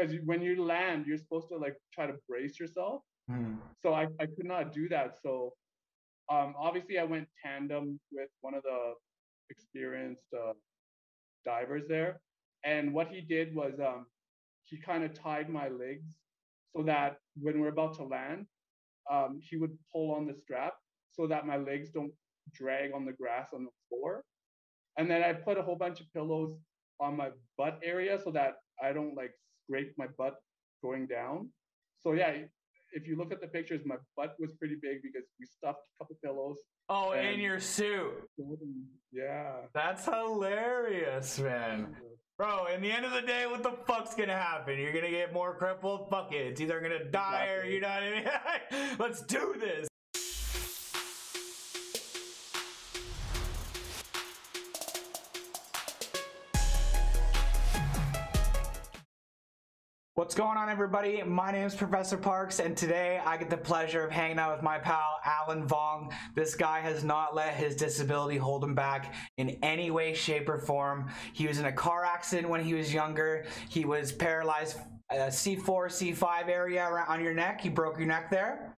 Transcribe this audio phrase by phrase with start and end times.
[0.00, 3.02] because when you land, you're supposed to like try to brace yourself.
[3.30, 3.56] Mm.
[3.82, 5.16] So I, I could not do that.
[5.22, 5.52] So
[6.30, 8.94] um, obviously I went tandem with one of the
[9.50, 10.52] experienced uh,
[11.44, 12.20] divers there.
[12.64, 14.06] And what he did was um,
[14.64, 16.16] he kind of tied my legs
[16.74, 18.46] so that when we're about to land,
[19.10, 20.74] um, he would pull on the strap
[21.10, 22.12] so that my legs don't
[22.54, 24.22] drag on the grass on the floor.
[24.96, 26.54] And then I put a whole bunch of pillows
[27.00, 29.32] on my butt area so that I don't like
[29.70, 30.34] scrape my butt
[30.82, 31.48] going down.
[32.02, 32.32] So yeah,
[32.92, 36.04] if you look at the pictures, my butt was pretty big because we stuffed a
[36.04, 36.56] couple pillows.
[36.88, 38.28] Oh, in And- your suit.
[39.12, 39.52] Yeah.
[39.74, 41.94] That's hilarious, man.
[42.36, 44.78] Bro, in the end of the day, what the fuck's gonna happen?
[44.78, 46.08] You're gonna get more crippled?
[46.10, 46.46] Fuck it.
[46.46, 48.10] It's either gonna die or you know what I
[48.70, 48.96] mean?
[48.98, 49.89] Let's do this.
[60.20, 61.22] What's going on, everybody?
[61.22, 64.62] My name is Professor Parkes, and today I get the pleasure of hanging out with
[64.62, 66.12] my pal Alan Vuong.
[66.34, 70.58] This guy has not let his disability hold him back in any way, shape, or
[70.58, 71.08] form.
[71.32, 73.46] He was in a car accident when he was younger.
[73.70, 74.76] He was paralyzed
[75.08, 77.62] uh, C4, C5 area around on your neck.
[77.62, 78.76] He broke your neck there.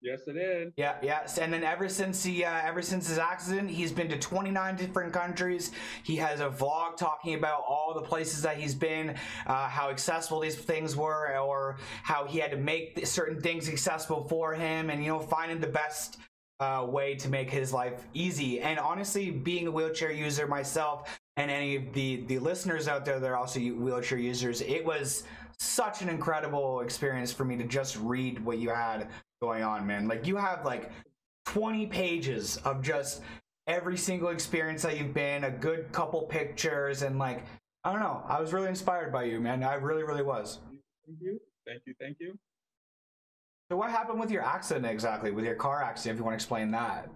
[0.00, 0.72] Yes, it is.
[0.76, 4.18] Yeah, yes, and then ever since he, uh, ever since his accident, he's been to
[4.18, 5.72] 29 different countries.
[6.04, 10.38] He has a vlog talking about all the places that he's been, uh, how accessible
[10.40, 15.02] these things were, or how he had to make certain things accessible for him, and
[15.02, 16.18] you know, finding the best
[16.60, 18.60] uh, way to make his life easy.
[18.60, 23.18] And honestly, being a wheelchair user myself, and any of the the listeners out there
[23.18, 25.24] that are also wheelchair users, it was
[25.58, 29.08] such an incredible experience for me to just read what you had
[29.40, 30.08] going on, man.
[30.08, 30.90] Like you have like
[31.46, 33.22] 20 pages of just
[33.66, 37.44] every single experience that you've been, a good couple pictures, and like
[37.84, 38.22] I don't know.
[38.26, 39.62] I was really inspired by you, man.
[39.62, 40.58] I really, really was.
[41.06, 41.40] Thank you.
[41.66, 41.94] Thank you.
[42.00, 42.38] Thank you.
[43.70, 45.30] So what happened with your accident exactly?
[45.30, 47.08] With your car accident, if you want to explain that.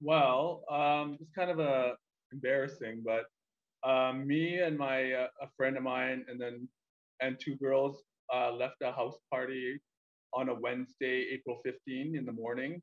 [0.00, 1.92] Well, um, it's kind of a
[2.32, 6.68] embarrassing, but um, me and my uh, a friend of mine, and then
[7.22, 8.02] and two girls
[8.34, 9.80] uh, left a house party
[10.34, 12.82] on a Wednesday, April 15 in the morning,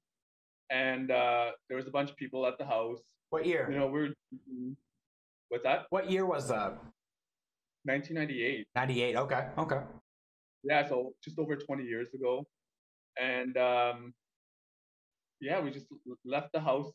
[0.71, 2.99] and uh, there was a bunch of people at the house.
[3.29, 3.67] What year?
[3.71, 4.13] You know, we we're
[5.49, 5.85] what's that?
[5.89, 6.77] What year was that?
[7.83, 8.67] 1998.
[8.75, 9.15] 98.
[9.15, 9.47] Okay.
[9.57, 9.79] Okay.
[10.63, 12.45] Yeah, so just over 20 years ago,
[13.19, 14.13] and um,
[15.41, 15.85] yeah, we just
[16.25, 16.91] left the house,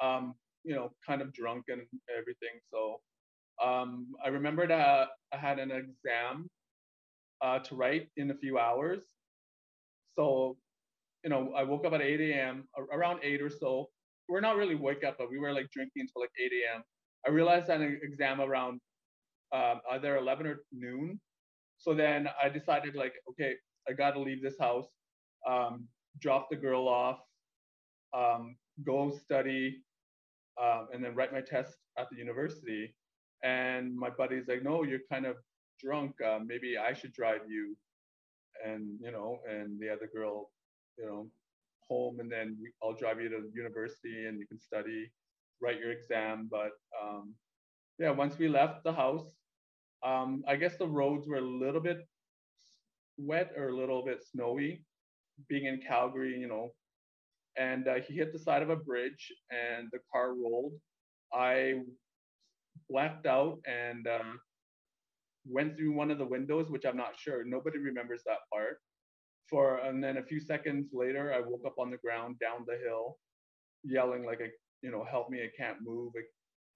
[0.00, 0.34] um,
[0.64, 1.80] you know, kind of drunk and
[2.18, 2.60] everything.
[2.72, 3.00] So
[3.64, 6.48] um, I remembered uh, I had an exam
[7.42, 9.02] uh, to write in a few hours.
[10.18, 10.56] So,
[11.24, 12.68] you know, I woke up at 8 a.m.
[12.92, 13.90] around 8 or so.
[14.28, 16.82] We're not really wake up, but we were like drinking until like 8 a.m.
[17.26, 18.80] I realized I had an exam around
[19.52, 21.20] um, either 11 or noon.
[21.78, 23.54] So then I decided like, okay,
[23.88, 24.86] I got to leave this house,
[25.48, 25.88] um,
[26.20, 27.18] drop the girl off,
[28.16, 29.82] um, go study,
[30.62, 32.94] um, and then write my test at the university.
[33.42, 35.36] And my buddy's like, no, you're kind of
[35.82, 36.14] drunk.
[36.20, 37.76] Uh, maybe I should drive you.
[38.64, 40.50] And, you know, and the other girl,
[40.98, 41.26] you know,
[41.88, 45.10] home and then I'll drive you to university and you can study,
[45.60, 46.48] write your exam.
[46.50, 46.72] But
[47.02, 47.34] um,
[47.98, 49.26] yeah, once we left the house,
[50.04, 51.98] um, I guess the roads were a little bit
[53.18, 54.84] wet or a little bit snowy,
[55.48, 56.70] being in Calgary, you know.
[57.56, 60.72] And uh, he hit the side of a bridge and the car rolled.
[61.32, 61.82] I
[62.88, 64.32] blacked out and uh,
[65.46, 67.44] went through one of the windows, which I'm not sure.
[67.44, 68.78] Nobody remembers that part.
[69.48, 72.78] For and then a few seconds later, I woke up on the ground down the
[72.78, 73.18] hill,
[73.84, 74.48] yelling like, I,
[74.82, 75.40] you know, help me!
[75.42, 76.12] I can't move!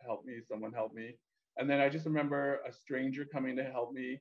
[0.04, 0.34] Help me!
[0.48, 1.16] Someone help me!
[1.56, 4.20] And then I just remember a stranger coming to help me.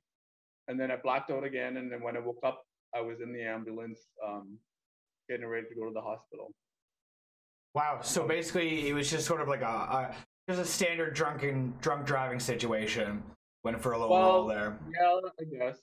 [0.68, 1.78] And then I blacked out again.
[1.78, 2.64] And then when I woke up,
[2.96, 4.58] I was in the ambulance, um,
[5.30, 6.52] getting ready to go to the hospital.
[7.74, 8.00] Wow.
[8.02, 10.16] So basically, it was just sort of like a, a
[10.50, 13.22] just a standard drunken drunk driving situation.
[13.66, 14.80] Went for a little Well, while there.
[14.94, 15.80] Yeah, I guess.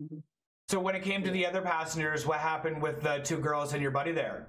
[0.70, 3.80] So when it came to the other passengers, what happened with the two girls and
[3.80, 4.48] your buddy there?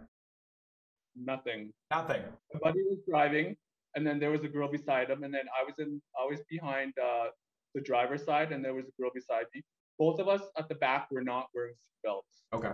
[1.16, 1.72] Nothing.
[1.92, 2.24] Nothing.
[2.54, 3.56] My buddy was driving,
[3.96, 6.42] and then there was a girl beside him, and then I was in, I was
[6.50, 7.28] behind uh,
[7.74, 9.62] the driver's side, and there was a girl beside me.
[9.98, 12.42] Both of us at the back were not wearing seatbelts.
[12.54, 12.74] Okay.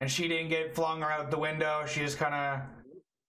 [0.00, 1.84] And she didn't get flung out the window.
[1.86, 2.60] She just kind of.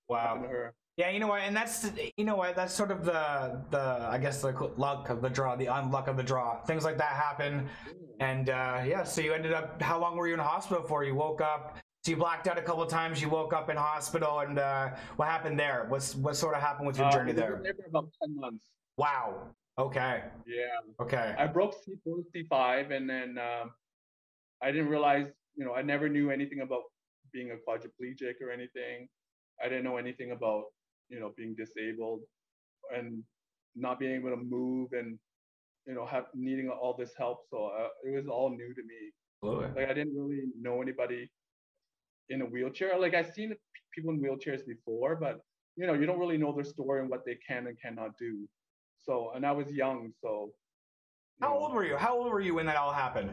[0.07, 0.71] Wow.
[0.97, 4.17] Yeah, you know what, and that's you know what, that's sort of the the I
[4.17, 6.61] guess the luck of the draw, the unluck of the draw.
[6.63, 7.69] Things like that happen,
[8.19, 9.03] and uh, yeah.
[9.03, 9.81] So you ended up.
[9.81, 11.03] How long were you in hospital for?
[11.03, 11.77] You woke up.
[12.03, 13.21] So you blacked out a couple of times.
[13.21, 15.85] You woke up in hospital, and uh, what happened there?
[15.87, 17.59] What's what sort of happened with your Uh, journey there?
[17.63, 18.65] there for about ten months.
[18.97, 19.47] Wow.
[19.79, 20.23] Okay.
[20.45, 20.81] Yeah.
[20.99, 21.33] Okay.
[21.37, 23.71] I broke C4, C5, and then um,
[24.61, 26.83] I didn't realize, you know, I never knew anything about
[27.31, 29.07] being a quadriplegic or anything.
[29.63, 30.65] I didn't know anything about,
[31.11, 32.21] you know, being disabled
[32.95, 33.23] and
[33.75, 35.19] not being able to move and,
[35.85, 37.39] you know, have needing all this help.
[37.49, 39.11] So uh, it was all new to me.
[39.43, 39.81] Absolutely.
[39.81, 41.29] Like I didn't really know anybody
[42.29, 42.97] in a wheelchair.
[42.99, 43.53] Like I've seen
[43.93, 45.41] people in wheelchairs before, but
[45.75, 48.47] you know, you don't really know their story and what they can and cannot do.
[48.97, 50.51] So, and I was young, so.
[51.41, 51.59] How know.
[51.59, 51.97] old were you?
[51.97, 53.31] How old were you when that all happened?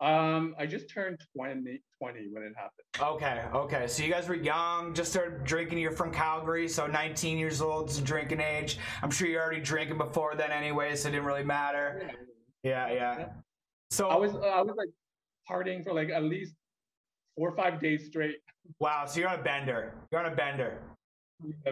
[0.00, 2.84] Um, I just turned 20, 20 when it happened.
[3.00, 3.86] Okay, okay.
[3.86, 5.78] So you guys were young, just started drinking.
[5.78, 8.78] You're from Calgary, so 19 years old is drinking age.
[9.02, 12.10] I'm sure you're already drinking before then anyway, so it didn't really matter.
[12.62, 13.18] Yeah, yeah.
[13.18, 13.26] yeah.
[13.90, 14.88] So I was, uh, I was like
[15.48, 16.54] partying for like at least
[17.36, 18.36] four or five days straight.
[18.80, 19.94] Wow, so you're on a bender.
[20.10, 20.80] You're on a bender.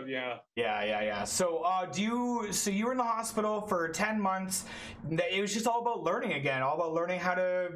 [0.07, 0.39] Yeah.
[0.57, 1.25] Yeah, yeah, yeah.
[1.25, 2.53] So, uh, do you?
[2.53, 4.65] So you were in the hospital for ten months.
[5.11, 7.71] It was just all about learning again, all about learning how to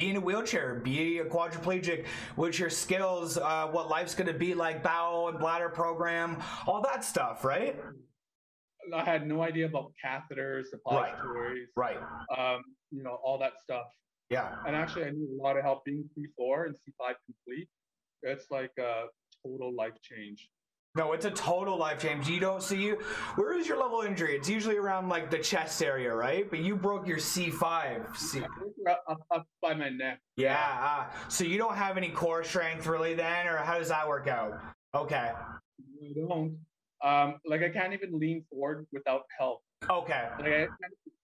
[0.00, 2.06] in a wheelchair, be a quadriplegic,
[2.36, 6.82] what's your skills, uh, what life's going to be like, bowel and bladder program, all
[6.82, 7.78] that stuff, right?
[8.94, 11.98] I had no idea about catheters, suppositories, right?
[12.30, 12.54] right.
[12.54, 13.86] Um, you know, all that stuff.
[14.30, 14.56] Yeah.
[14.66, 17.68] And actually, I need a lot of help being C4 and C5 complete.
[18.22, 19.04] It's like a
[19.44, 20.48] total life change.
[20.96, 22.28] No, it's a total life change.
[22.28, 22.98] You don't see you.
[23.36, 24.34] Where is your level injury?
[24.34, 26.50] It's usually around like the chest area, right?
[26.50, 28.16] But you broke your C5.
[28.16, 28.42] C-
[28.88, 30.18] up, up by my neck.
[30.36, 30.58] Yeah.
[31.12, 34.26] Uh, so you don't have any core strength really then, or how does that work
[34.26, 34.60] out?
[34.92, 35.30] Okay.
[35.36, 36.58] I don't.
[37.04, 39.60] Um, like I can't even lean forward without help.
[39.88, 40.28] Okay.
[40.40, 40.70] Like I can't,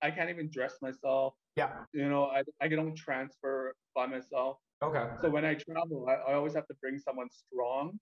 [0.00, 1.34] I can't even dress myself.
[1.56, 1.70] Yeah.
[1.92, 4.58] You know, I I don't transfer by myself.
[4.80, 5.06] Okay.
[5.20, 7.98] So when I travel, I, I always have to bring someone strong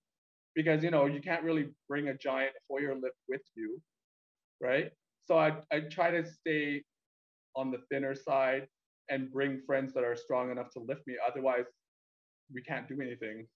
[0.55, 3.81] because you know you can't really bring a giant Hoyer lift with you,
[4.61, 4.91] right?
[5.27, 6.83] So I I try to stay
[7.56, 8.67] on the thinner side
[9.09, 11.15] and bring friends that are strong enough to lift me.
[11.27, 11.67] Otherwise,
[12.53, 13.47] we can't do anything.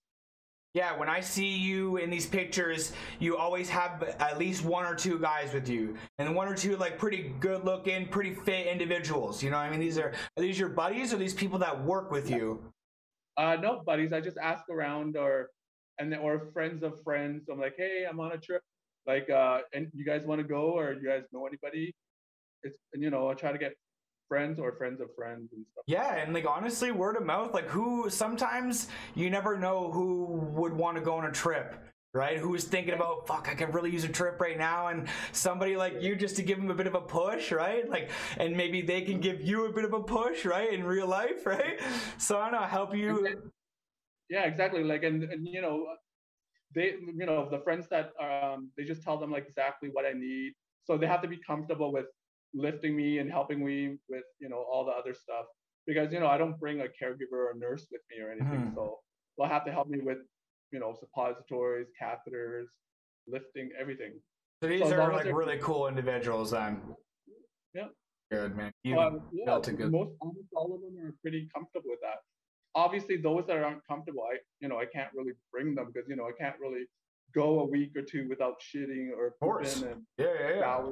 [0.75, 4.93] Yeah, when I see you in these pictures, you always have at least one or
[4.93, 9.41] two guys with you, and one or two like pretty good looking, pretty fit individuals.
[9.41, 12.11] You know, I mean, these are are these your buddies or these people that work
[12.11, 12.61] with you?
[13.35, 14.13] Uh, no buddies.
[14.13, 15.49] I just ask around or
[15.99, 17.49] and then, or friends of friends.
[17.51, 18.63] I'm like, hey, I'm on a trip.
[19.05, 21.93] Like, uh, and you guys want to go, or you guys know anybody?
[22.63, 23.73] It's and you know, I try to get
[24.27, 25.83] friends or friends of friends and stuff.
[25.87, 27.53] Yeah, and like honestly, word of mouth.
[27.53, 28.09] Like, who?
[28.09, 31.75] Sometimes you never know who would want to go on a trip
[32.13, 32.37] right?
[32.37, 36.01] Who's thinking about, fuck, I could really use a trip right now, and somebody like
[36.01, 37.87] you just to give them a bit of a push, right?
[37.87, 41.07] Like, and maybe they can give you a bit of a push, right, in real
[41.07, 41.79] life, right?
[42.17, 43.51] So I don't know, help you
[44.29, 45.85] yeah exactly like and, and you know
[46.75, 50.13] they you know the friends that um they just tell them like exactly what i
[50.13, 50.53] need
[50.83, 52.05] so they have to be comfortable with
[52.53, 55.45] lifting me and helping me with you know all the other stuff
[55.85, 58.71] because you know i don't bring a caregiver or a nurse with me or anything
[58.71, 58.75] mm.
[58.75, 58.99] so
[59.37, 60.19] they'll have to help me with
[60.71, 62.65] you know suppositories catheters
[63.31, 64.13] lifting everything.
[64.61, 66.81] So these so are like really cool individuals then.
[67.73, 67.87] Yeah.
[68.31, 68.71] Good man.
[68.83, 69.91] You um, yeah, good...
[69.91, 72.19] most almost all of them are pretty comfortable with that
[72.75, 76.15] obviously those that aren't comfortable i you know i can't really bring them because you
[76.15, 76.83] know i can't really
[77.33, 80.83] go a week or two without shitting or pooping and yeah, yeah, yeah.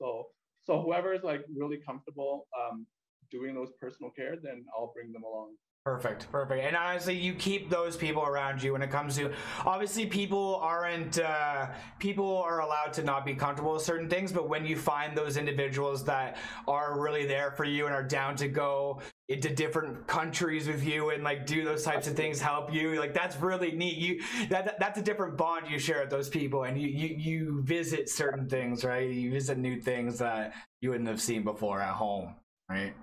[0.00, 0.26] so
[0.64, 2.86] so whoever is like really comfortable um,
[3.30, 5.52] doing those personal care then i'll bring them along
[5.86, 6.64] Perfect, perfect.
[6.64, 9.32] And honestly, you keep those people around you when it comes to
[9.64, 11.68] obviously people aren't uh,
[12.00, 15.36] people are allowed to not be comfortable with certain things, but when you find those
[15.36, 20.68] individuals that are really there for you and are down to go into different countries
[20.68, 23.96] with you and like do those types of things help you like that's really neat
[23.96, 27.16] you that, that that's a different bond you share with those people and you you
[27.16, 31.80] you visit certain things right you visit new things that you wouldn't have seen before
[31.80, 32.36] at home
[32.70, 32.94] right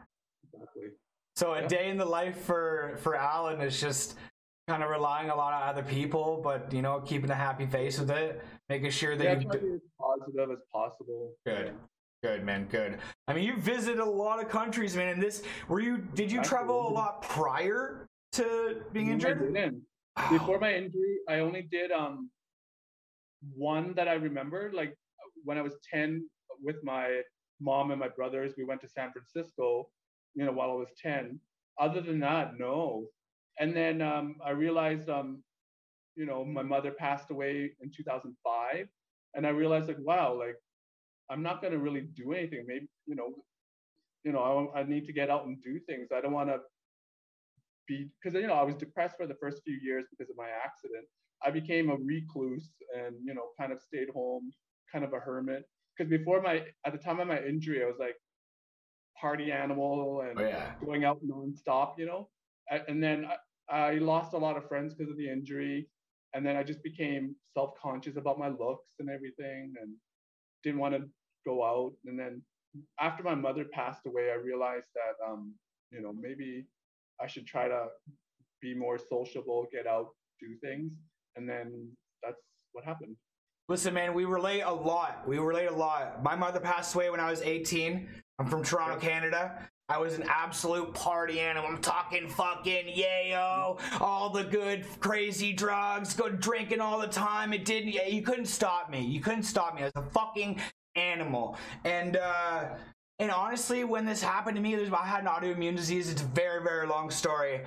[0.53, 0.84] exactly
[1.36, 1.68] so a yeah.
[1.68, 4.15] day in the life for for Alan is just
[4.68, 8.00] kind of relying a lot on other people, but you know, keeping a happy face
[8.00, 11.34] with it, making sure that yeah, you do- as positive as possible.
[11.46, 11.74] Good.
[12.24, 12.98] Good man, good.
[13.27, 15.10] I mean, you visited a lot of countries, man.
[15.10, 15.98] And this, were you?
[15.98, 19.42] Did you travel a lot prior to being injured?
[19.42, 19.82] I didn't.
[20.32, 22.30] Before my injury, I only did um
[23.56, 24.72] one that I remember.
[24.74, 24.96] Like
[25.44, 26.27] when I was ten,
[26.63, 27.22] with my
[27.60, 29.89] mom and my brothers, we went to San Francisco
[30.36, 31.39] you know, while I was 10.
[31.80, 33.06] Other than that, no.
[33.60, 35.44] And then um, I realized, um,
[36.15, 38.88] you know, my mother passed away in 2005.
[39.36, 40.56] And I realized like, wow, like
[41.34, 42.66] I'm not going to really do anything.
[42.68, 43.30] Maybe, you know,
[44.24, 46.10] you know, I, I need to get out and do things.
[46.16, 46.60] I don't want to
[47.88, 50.50] be, because, you know, I was depressed for the first few years because of my
[50.50, 51.06] accident.
[51.46, 54.52] I became a recluse and, you know, kind of stayed home,
[54.92, 55.63] kind of a hermit.
[55.98, 58.16] because before my at the time of my injury, I was like
[59.20, 60.75] party animal and Oh, yeah.
[60.86, 62.30] going out nonstop, you know.
[62.72, 63.25] A- And then
[63.70, 65.90] I, I lost a lot of friends because of the injury,
[66.34, 69.96] and then I just became self-conscious about my looks and everything, and
[70.63, 71.10] didn't want to
[71.46, 71.94] go out.
[72.06, 72.42] And then
[73.00, 75.54] after my mother passed away, I realized that um,
[75.92, 76.66] you know maybe
[77.22, 77.88] I should try to
[78.62, 80.10] be more sociable, get out,
[80.40, 80.92] do things,
[81.36, 81.90] and then
[82.24, 82.40] that's
[82.72, 83.16] what happened.
[83.70, 85.28] Listen, man, we relate a lot.
[85.28, 86.22] We relate a lot.
[86.22, 88.10] My mother passed away when I was 18.
[88.40, 89.70] I'm from Toronto, Canada.
[89.90, 91.70] I was an absolute party animal.
[91.70, 97.54] I'm talking fucking yayo, all the good crazy drugs, good drinking all the time.
[97.54, 97.90] It didn't.
[97.90, 99.02] Yeah, you couldn't stop me.
[99.02, 99.82] You couldn't stop me.
[99.82, 100.60] I was a fucking
[100.96, 101.58] animal.
[101.86, 102.66] And uh,
[103.20, 106.10] and honestly, when this happened to me, there's, I had an autoimmune disease.
[106.10, 107.62] It's a very very long story.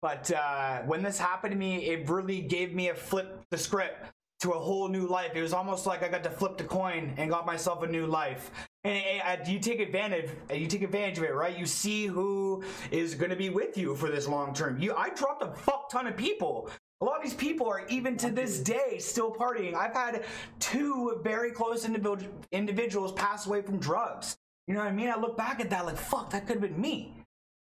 [0.00, 4.06] But uh, when this happened to me, it really gave me a flip the script
[4.40, 5.32] to a whole new life.
[5.34, 8.06] It was almost like I got to flip the coin and got myself a new
[8.06, 8.52] life.
[8.84, 11.58] And it- you take advantage, you take advantage of it, right?
[11.58, 14.78] You see who is going to be with you for this long term.
[14.78, 16.70] You, I dropped a fuck ton of people.
[17.00, 19.74] A lot of these people are even to this day still partying.
[19.74, 20.24] I've had
[20.58, 24.36] two very close individual, individuals pass away from drugs.
[24.66, 25.08] You know what I mean?
[25.08, 27.14] I look back at that like, fuck, that could have been me,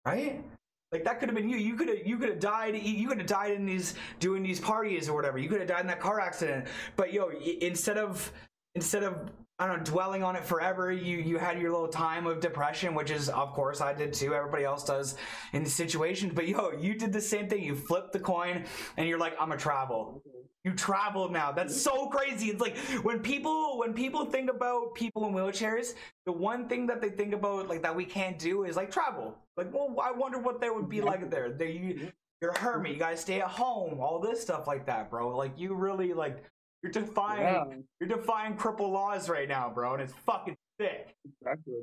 [0.05, 0.43] right?
[0.91, 1.57] Like that could have been you.
[1.59, 2.77] You could have you could have died.
[2.77, 5.37] You could have died in these doing these parties or whatever.
[5.37, 6.67] You could have died in that car accident.
[6.95, 8.33] But yo, instead of
[8.75, 12.27] instead of I don't know dwelling on it forever, you you had your little time
[12.27, 14.35] of depression, which is of course I did too.
[14.35, 15.17] Everybody else does
[15.55, 16.33] in these situations.
[16.35, 17.63] But yo, you did the same thing.
[17.63, 18.65] You flipped the coin
[18.99, 20.23] and you're like, I'm a travel.
[20.63, 21.53] You travel now.
[21.53, 22.49] That's so crazy.
[22.49, 25.95] It's like when people when people think about people in wheelchairs,
[26.27, 29.39] the one thing that they think about like that we can't do is like travel.
[29.57, 31.51] Like, well, I wonder what there would be like there.
[31.51, 32.93] They, you, you're a hermit.
[32.93, 34.01] You gotta stay at home.
[34.01, 35.35] All this stuff like that, bro.
[35.35, 36.43] Like you really like
[36.87, 37.65] you're defying Yeah,
[38.01, 41.15] you're defying cripple laws right now, bro, and it's fucking sick.
[41.25, 41.75] exactly.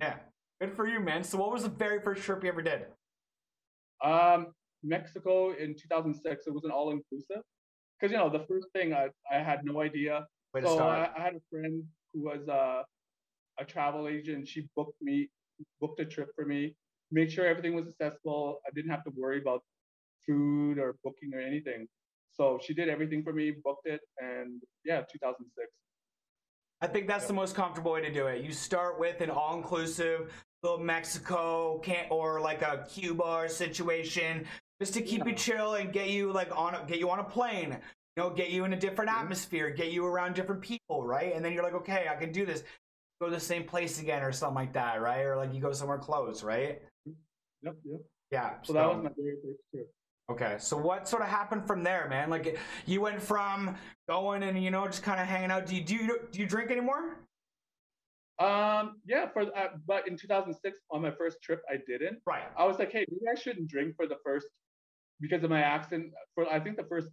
[0.00, 0.16] Yeah,
[0.60, 1.24] good for you, man.
[1.24, 2.86] So, what was the very first trip you ever did?
[4.04, 4.48] Um,
[4.82, 6.46] Mexico in 2006.
[6.46, 7.42] It was an all-inclusive.
[7.98, 10.26] Because you know the first thing I I had no idea.
[10.54, 10.78] Way so.
[10.78, 12.82] I, I had a friend who was uh,
[13.58, 14.48] a travel agent.
[14.48, 15.28] She booked me,
[15.80, 16.74] booked a trip for me,
[17.12, 18.60] made sure everything was accessible.
[18.66, 19.62] I didn't have to worry about
[20.26, 21.86] food or booking or anything.
[22.32, 25.68] So she did everything for me, booked it, and yeah, 2006.
[26.82, 28.42] I think that's the most comfortable way to do it.
[28.42, 30.32] You start with an all-inclusive
[30.62, 34.46] little Mexico can't or like a Cuba situation,
[34.80, 37.24] just to keep you chill and get you like on a, get you on a
[37.24, 37.76] plane.
[38.16, 39.20] You know, get you in a different Mhm.
[39.20, 41.34] atmosphere, get you around different people, right?
[41.34, 42.64] And then you're like, okay, I can do this.
[43.20, 45.20] Go to the same place again or something like that, right?
[45.20, 46.82] Or like you go somewhere close, right?
[47.62, 48.00] Yep, yep.
[48.30, 48.62] Yeah.
[48.62, 49.92] So that was my very first trip.
[50.30, 52.30] Okay, so what sort of happened from there, man?
[52.30, 52.56] Like,
[52.86, 53.76] you went from
[54.08, 55.66] going and you know just kind of hanging out.
[55.66, 57.16] Do you do you, do you drink anymore?
[58.38, 62.18] Um, yeah, for uh, but in 2006 on my first trip, I didn't.
[62.26, 62.44] Right.
[62.56, 64.46] I was like, hey, maybe I shouldn't drink for the first
[65.20, 66.12] because of my accident.
[66.36, 67.08] For I think the first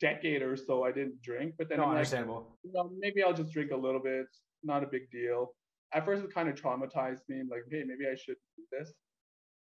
[0.00, 1.54] decade or so, I didn't drink.
[1.58, 4.20] But then No, I'm like, you know, maybe I'll just drink a little bit.
[4.20, 5.54] It's not a big deal.
[5.92, 7.40] At first, it kind of traumatized me.
[7.40, 8.92] I'm like, hey, maybe I should do this.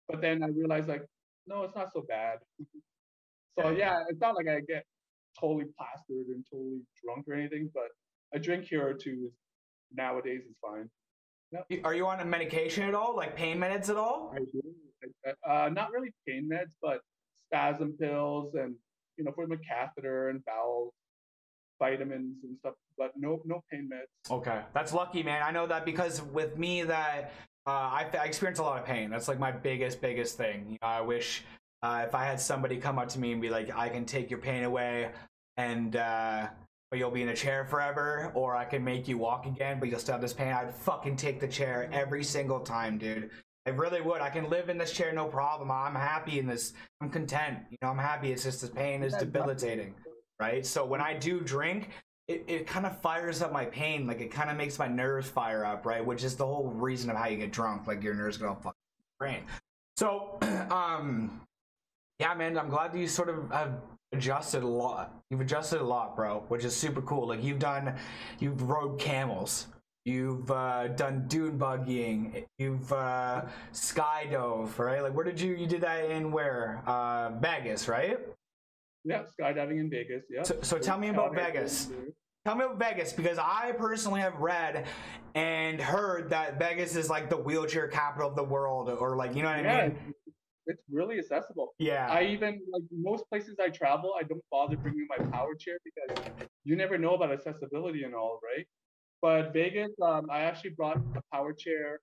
[0.08, 1.04] But then I realized, like,
[1.46, 2.38] no, it's not so bad.
[3.58, 4.84] so yeah, it's not like I get
[5.38, 7.70] totally plastered and totally drunk or anything.
[7.72, 7.88] But
[8.34, 9.32] a drink here or two is
[9.94, 10.88] nowadays is fine.
[11.68, 14.32] You- Are you on a medication at all, like pain meds at all?
[14.34, 14.62] I do.
[15.48, 17.00] Uh, not really pain meds, but
[17.48, 18.74] spasm pills and
[19.16, 20.92] you know for my catheter and bowel
[21.78, 22.74] vitamins and stuff.
[22.98, 24.30] But no, no pain meds.
[24.30, 25.42] Okay, that's lucky, man.
[25.42, 27.32] I know that because with me, that
[27.66, 29.10] I, I experience a lot of pain.
[29.10, 30.66] That's like my biggest, biggest thing.
[30.68, 31.44] You know, I wish
[31.82, 34.30] uh, if I had somebody come up to me and be like, "I can take
[34.30, 35.10] your pain away,"
[35.56, 36.48] and uh,
[36.90, 39.88] but you'll be in a chair forever, or I can make you walk again, but
[39.88, 40.52] you'll still have this pain.
[40.52, 43.30] I'd fucking take the chair every single time, dude.
[43.66, 44.20] I really would.
[44.20, 45.72] I can live in this chair, no problem.
[45.72, 46.72] I'm happy in this.
[47.00, 47.58] I'm content.
[47.70, 48.30] You know, I'm happy.
[48.30, 49.94] It's just the pain is debilitating
[50.40, 50.64] right?
[50.64, 51.90] So when I do drink,
[52.28, 54.06] it, it kind of fires up my pain.
[54.06, 56.04] Like it kind of makes my nerves fire up, right?
[56.04, 57.86] Which is the whole reason of how you get drunk.
[57.86, 58.72] Like your nerves go fucking
[59.18, 59.42] brain.
[59.96, 60.38] So,
[60.70, 61.40] um,
[62.18, 63.74] yeah, man, I'm glad that you sort of have
[64.12, 65.14] adjusted a lot.
[65.30, 67.28] You've adjusted a lot, bro, which is super cool.
[67.28, 67.94] Like you've done,
[68.40, 69.68] you've rode camels.
[70.04, 72.44] You've uh, done dune buggying.
[72.58, 73.42] You've uh,
[73.72, 75.02] skydove, right?
[75.02, 76.30] Like, where did you you did that in?
[76.30, 76.80] Where?
[76.86, 78.20] Uh, Vegas, right?
[79.06, 80.24] Yeah, skydiving in Vegas.
[80.28, 80.42] Yeah.
[80.42, 81.88] So, so tell me about Vegas.
[82.44, 84.86] Tell me about Vegas because I personally have read
[85.34, 89.42] and heard that Vegas is like the wheelchair capital of the world, or like you
[89.42, 89.90] know what I mean?
[89.92, 90.12] it's-
[90.68, 91.74] it's really accessible.
[91.78, 92.08] Yeah.
[92.10, 96.24] I even like most places I travel, I don't bother bringing my power chair because
[96.64, 98.66] you never know about accessibility and all, right?
[99.22, 102.00] But Vegas, um, I actually brought a power chair.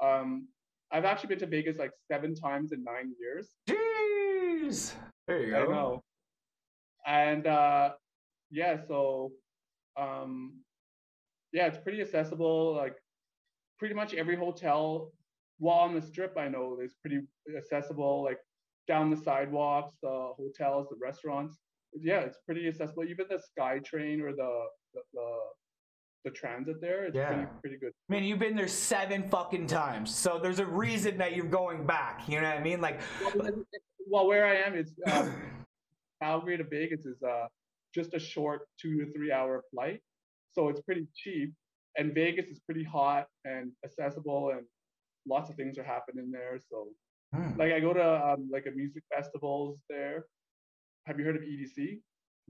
[0.00, 0.46] Um,
[0.92, 3.48] I've actually been to Vegas like seven times in nine years.
[3.68, 4.94] Jeez.
[5.26, 5.56] There you go.
[5.56, 6.02] I know.
[7.14, 7.90] And uh,
[8.50, 9.30] yeah, so
[9.96, 10.54] um,
[11.52, 12.74] yeah, it's pretty accessible.
[12.74, 12.96] Like
[13.78, 15.12] pretty much every hotel,
[15.58, 17.20] while on the strip, I know is pretty
[17.56, 18.24] accessible.
[18.24, 18.38] Like
[18.88, 21.58] down the sidewalks, the hotels, the restaurants.
[22.00, 23.04] Yeah, it's pretty accessible.
[23.04, 24.52] Even the SkyTrain or the
[24.94, 25.28] the, the,
[26.24, 27.28] the transit there, it's Yeah.
[27.28, 27.92] pretty pretty good.
[28.08, 32.28] Man, you've been there seven fucking times, so there's a reason that you're going back.
[32.28, 32.80] You know what I mean?
[32.80, 33.00] Like,
[34.06, 35.32] Well, where I am is um,
[36.24, 37.46] Calgary to Vegas is uh,
[37.94, 40.00] just a short two to three hour flight,
[40.52, 41.52] so it's pretty cheap.
[41.98, 44.62] And Vegas is pretty hot and accessible, and
[45.28, 46.58] lots of things are happening there.
[46.70, 46.88] So,
[47.34, 47.58] Hmm.
[47.58, 50.24] like, I go to um, like a music festivals there.
[51.06, 52.00] Have you heard of EDC?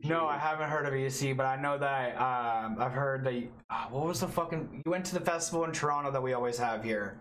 [0.04, 0.58] No, I have.
[0.58, 3.34] haven't heard of EC, but I know that um, I've heard that.
[3.34, 4.82] You, ah, what was the fucking?
[4.84, 7.18] You went to the festival in Toronto that we always have here.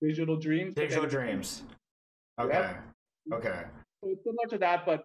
[0.00, 0.74] Digital Dreams.
[0.74, 1.62] Digital Dreams.
[2.40, 2.52] Okay.
[3.26, 3.36] Yeah.
[3.36, 3.62] Okay.
[4.02, 5.04] So it's similar to that, but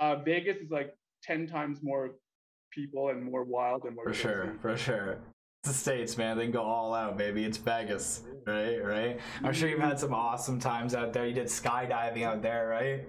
[0.00, 2.12] uh, Vegas is like ten times more
[2.72, 4.42] people and more wild and more For sure.
[4.44, 4.58] crazy.
[4.62, 5.18] For sure.
[5.62, 6.38] It's the states, man.
[6.38, 7.44] They can go all out, baby.
[7.44, 8.82] It's Vegas, right?
[8.82, 9.20] Right.
[9.44, 11.26] I'm sure you've had some awesome times out there.
[11.26, 13.06] You did skydiving out there, right?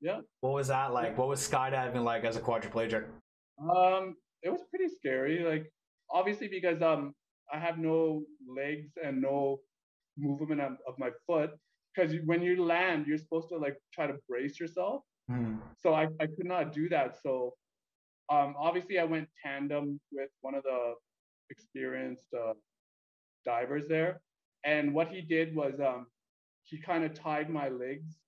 [0.00, 0.20] Yeah.
[0.40, 1.16] What was that like?
[1.16, 3.04] What was skydiving like as a quadriplegic?
[3.60, 5.44] Um, it was pretty scary.
[5.44, 5.70] Like
[6.10, 7.14] obviously because um
[7.52, 9.60] I have no legs and no
[10.18, 11.50] movement of, of my foot.
[11.94, 15.02] Because when you land, you're supposed to like try to brace yourself.
[15.30, 15.56] Hmm.
[15.76, 17.18] So I, I could not do that.
[17.22, 17.54] So
[18.30, 20.94] um obviously I went tandem with one of the
[21.50, 22.54] experienced uh,
[23.44, 24.20] divers there.
[24.64, 26.06] And what he did was um
[26.64, 28.18] he kind of tied my legs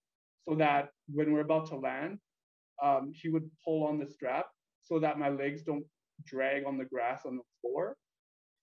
[0.45, 2.19] so that when we're about to land,
[2.83, 4.47] um, he would pull on the strap
[4.83, 5.85] so that my legs don't
[6.25, 7.97] drag on the grass on the floor.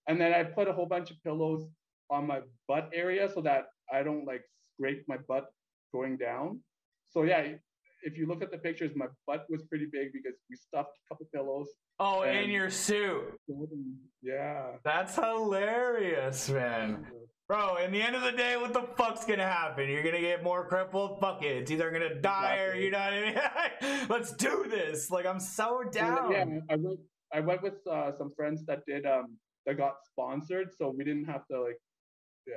[0.06, 1.66] And then I put a whole bunch of pillows
[2.10, 5.46] on my butt area so that I don't like scrape my butt
[5.92, 6.60] going down.
[7.08, 7.54] So yeah,
[8.02, 11.08] if you look at the pictures, my butt was pretty big because we stuffed a
[11.08, 11.68] couple pillows.
[11.98, 13.34] Oh, in your suit.
[14.22, 14.72] Yeah.
[14.84, 17.06] That's hilarious, man.
[17.48, 19.88] Bro, in the end of the day, what the fuck's gonna happen?
[19.88, 21.18] You're gonna get more crippled?
[21.20, 21.56] Fuck it.
[21.56, 24.06] It's either gonna die or you know what I mean?
[24.08, 25.10] Let's do this.
[25.10, 26.30] Like I'm so down.
[26.30, 27.00] Yeah, I went.
[27.32, 29.36] I went with uh, some friends that did um
[29.66, 31.76] that got sponsored, so we didn't have to like,
[32.46, 32.54] yeah,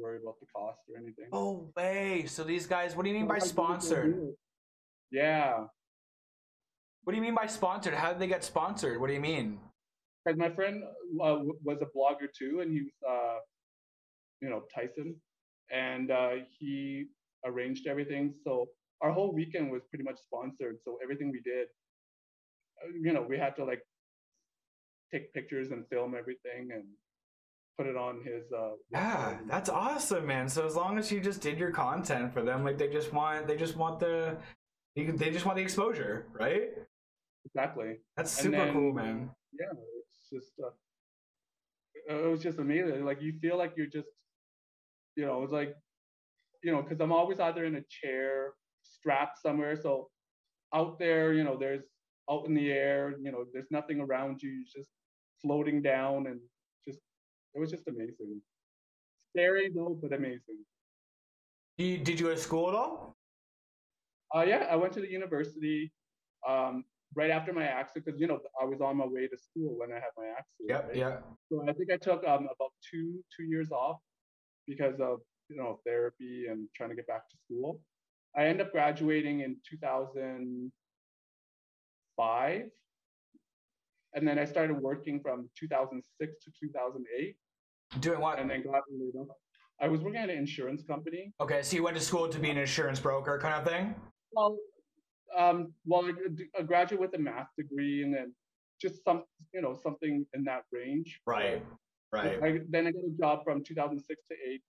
[0.00, 1.26] worry about the cost or anything.
[1.32, 2.26] Oh way.
[2.28, 4.14] So these guys, what do you mean by I did it sponsored?
[5.10, 5.64] Yeah,
[7.04, 7.94] What do you mean by sponsored?
[7.94, 9.00] How did they get sponsored?
[9.00, 9.60] What do you mean?
[10.24, 10.82] because my friend
[11.22, 13.38] uh, was a blogger too, and he was, uh,
[14.40, 15.14] you know, Tyson,
[15.70, 17.06] and uh, he
[17.44, 18.34] arranged everything.
[18.42, 18.66] So
[19.02, 20.78] our whole weekend was pretty much sponsored.
[20.84, 21.68] So everything we did,
[22.82, 23.82] uh, you know, we had to like
[25.12, 26.82] take pictures and film everything and
[27.78, 28.50] put it on his.
[28.52, 30.48] Uh, Yeah, that's awesome, man.
[30.48, 33.46] So as long as you just did your content for them, like they just want,
[33.46, 34.38] they just want the,
[34.96, 36.70] you can- they just want the exposure, right?
[37.44, 38.00] exactly.
[38.16, 39.30] That's super then- cool, man.
[39.52, 39.66] yeah,
[40.00, 40.70] it's just uh,
[42.08, 43.04] it was just amazing.
[43.04, 44.08] Like you feel like you're just,
[45.16, 45.74] you know, it's like,
[46.62, 49.76] you know, because I'm always either in a chair, strapped somewhere.
[49.76, 50.08] So
[50.74, 51.84] out there, you know, there's
[52.30, 54.50] out in the air, you know, there's nothing around you.
[54.50, 54.90] You're just
[55.42, 56.40] floating down, and
[56.86, 56.98] just
[57.54, 58.40] it was just amazing.
[59.34, 60.64] Scary though, but amazing.
[61.78, 63.15] You, did you go to school at all?
[64.34, 65.92] Uh, yeah, I went to the university
[66.48, 66.84] um,
[67.14, 69.92] right after my accident because you know I was on my way to school when
[69.92, 70.68] I had my accident.
[70.68, 70.96] Yep, right?
[70.96, 71.18] yeah.
[71.50, 73.98] So I think I took um, about two two years off
[74.66, 77.80] because of you know therapy and trying to get back to school.
[78.36, 82.62] I ended up graduating in 2005,
[84.14, 87.36] and then I started working from 2006 to 2008,
[88.00, 88.38] Doing what?
[88.38, 89.28] and then got laid off.
[89.80, 91.32] I was working at an insurance company.
[91.40, 93.94] Okay, so you went to school to be an insurance broker, kind of thing.
[94.36, 94.58] Well,
[95.34, 98.34] um, well, a, a graduate with a math degree, and then
[98.80, 101.20] just some you know something in that range.
[101.26, 101.64] Right,
[102.12, 102.38] right.
[102.42, 104.60] I, then I got a job from 2006 to 8,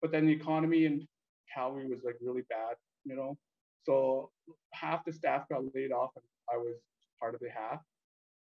[0.00, 1.06] but then the economy in
[1.52, 3.36] Calgary was like really bad, you know.
[3.84, 4.30] So
[4.72, 6.76] half the staff got laid off, and I was
[7.20, 7.80] part of the half.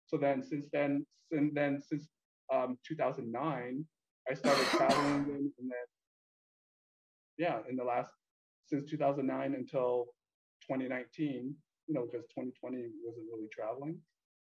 [0.07, 2.09] So then, since then, since then, since
[2.51, 3.85] um, 2009,
[4.31, 5.87] I started traveling, and then
[7.37, 8.11] yeah, in the last
[8.67, 10.07] since 2009 until
[10.69, 11.55] 2019,
[11.87, 13.97] you know, because 2020 wasn't really traveling.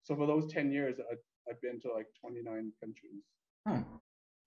[0.03, 1.15] So for those 10 years, I,
[1.49, 3.21] I've been to like 29 countries.
[3.67, 3.81] Hmm.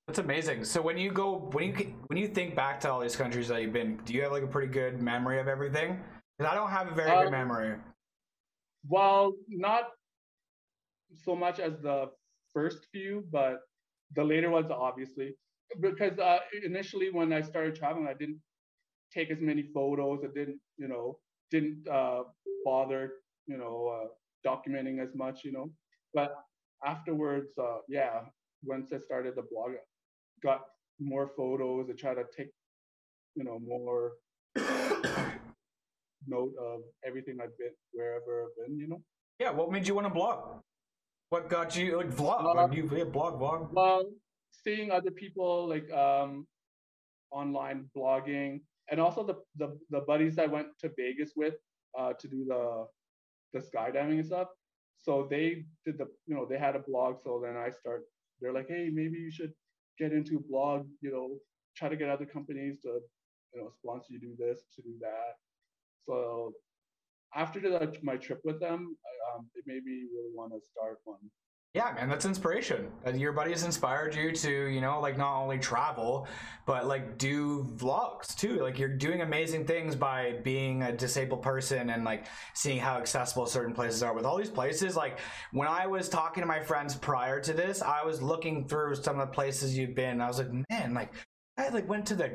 [0.07, 0.65] That's amazing.
[0.65, 3.61] So when you go, when you when you think back to all these countries that
[3.61, 5.99] you've been, do you have like a pretty good memory of everything?
[6.39, 7.77] Because I don't have a very good Um, memory.
[8.89, 9.89] Well, not
[11.13, 12.11] so much as the
[12.53, 13.63] first few, but
[14.15, 15.35] the later ones, obviously,
[15.81, 18.41] because uh, initially when I started traveling, I didn't
[19.13, 20.21] take as many photos.
[20.23, 21.19] I didn't, you know,
[21.51, 22.23] didn't uh,
[22.65, 23.13] bother,
[23.47, 24.09] you know, uh,
[24.49, 25.71] documenting as much, you know.
[26.15, 26.35] But
[26.85, 28.21] afterwards, uh, yeah,
[28.65, 29.79] once I started the blog, I
[30.43, 30.63] got
[30.99, 31.89] more photos.
[31.91, 32.51] I try to take,
[33.35, 34.13] you know, more
[36.27, 39.03] note of everything I've been, wherever I've been, you know.
[39.39, 40.63] Yeah, what made you want to blog?
[41.29, 42.57] What got you like vlog?
[42.57, 43.69] Uh, you yeah, blog, blog.
[43.73, 44.05] Well,
[44.53, 46.47] seeing other people like um
[47.31, 51.55] online blogging, and also the the, the buddies I went to Vegas with
[51.99, 52.87] uh, to do the
[53.53, 54.49] the skydiving and stuff.
[54.99, 57.21] So they did the you know they had a blog.
[57.23, 58.03] So then I start.
[58.41, 59.53] They're like, hey, maybe you should
[59.99, 60.87] get into a blog.
[61.01, 61.39] You know,
[61.77, 63.01] try to get other companies to
[63.55, 65.35] you know sponsor you do this to do that.
[66.07, 66.53] So
[67.35, 68.97] after the, my trip with them,
[69.35, 71.19] um, it made me really want to start one.
[71.77, 72.89] Yeah, man, that's inspiration.
[73.07, 76.27] Uh, your buddies inspired you to, you know, like not only travel,
[76.65, 78.63] but like do vlogs too.
[78.63, 83.45] Like you're doing amazing things by being a disabled person and like seeing how accessible
[83.45, 84.15] certain places are.
[84.15, 85.19] With all these places, like
[85.53, 89.21] when I was talking to my friends prior to this, I was looking through some
[89.21, 90.23] of the places you've been.
[90.23, 91.13] I was like, man, like
[91.59, 92.31] I like went to the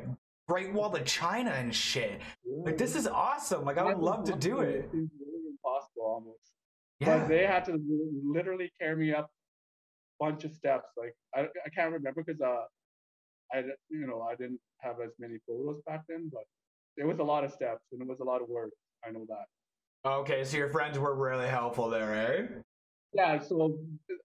[0.46, 2.20] Great Wall of China and shit.
[2.46, 3.64] Like this is awesome.
[3.64, 4.84] Like I would love to do it.
[4.84, 6.52] It's really impossible almost.
[7.02, 7.18] Yeah.
[7.18, 7.78] But they had to
[8.24, 9.30] literally carry me up
[10.20, 10.88] a bunch of steps.
[10.96, 12.64] Like I, I can't remember because uh
[13.52, 16.44] I you know I didn't have as many photos back then, but
[16.96, 18.70] it was a lot of steps and it was a lot of work.
[19.06, 20.08] I know that.
[20.08, 22.46] Okay, so your friends were really helpful there, eh?
[23.14, 23.78] Yeah, so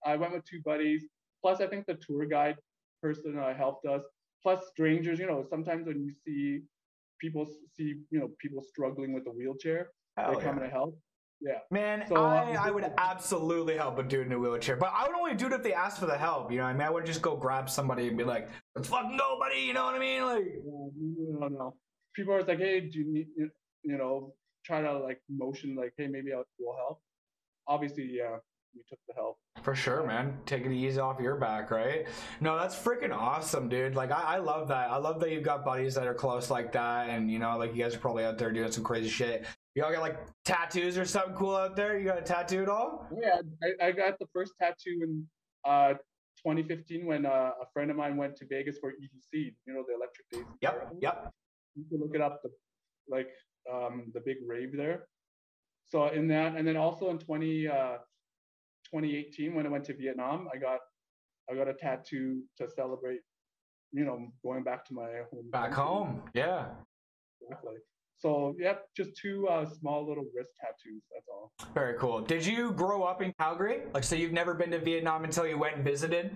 [0.06, 1.06] I went with two buddies.
[1.44, 2.56] Plus, I think the tour guide
[3.02, 4.02] person uh, helped us
[4.42, 6.62] plus strangers you know sometimes when you see
[7.20, 10.44] people see you know people struggling with a wheelchair Hell they yeah.
[10.44, 10.98] come to help
[11.42, 14.92] yeah man so, I, um, I would absolutely help a dude in a wheelchair but
[14.96, 16.74] i would only do it if they asked for the help you know what i
[16.74, 19.74] mean i would just go grab somebody and be like let's fucking go buddy you
[19.74, 20.46] know what i mean like
[21.40, 21.74] no no
[22.16, 23.28] people are like hey do you need
[23.84, 24.34] you know
[24.66, 27.02] try to like motion like hey maybe i will help
[27.68, 28.38] obviously yeah
[28.78, 29.38] we took the help.
[29.64, 30.38] For sure, man.
[30.46, 32.08] Taking the ease off your back, right?
[32.40, 33.96] No, that's freaking awesome, dude.
[33.96, 34.90] Like, I, I love that.
[34.90, 37.76] I love that you've got buddies that are close like that, and you know, like
[37.76, 39.46] you guys are probably out there doing some crazy shit.
[39.78, 42.00] Y'all got like tattoos or something cool out there?
[42.00, 43.08] You got a tattoo at all?
[43.22, 45.24] Yeah, I, I got the first tattoo in
[45.66, 45.94] uh,
[46.38, 49.54] 2015 when uh, a friend of mine went to Vegas for EDC.
[49.68, 50.46] You know, the Electric Daisy.
[50.62, 50.94] Yep.
[51.00, 51.32] Yep.
[51.76, 52.42] You can look it up.
[52.42, 52.50] The
[53.08, 53.30] like
[53.72, 55.08] um, the big rave there.
[55.90, 57.68] So in that, and then also in 20.
[57.68, 57.98] Uh,
[58.94, 60.80] 2018 when I went to Vietnam, I got
[61.52, 63.20] I got a tattoo to celebrate,
[63.92, 65.50] you know, going back to my home.
[65.52, 65.84] Back country.
[65.84, 66.66] home, yeah.
[67.42, 67.76] Exactly.
[68.18, 71.04] So yep, just two uh, small little wrist tattoos.
[71.14, 71.52] That's all.
[71.74, 72.22] Very cool.
[72.22, 73.82] Did you grow up in Calgary?
[73.94, 76.36] Like, so you've never been to Vietnam until you went and visited?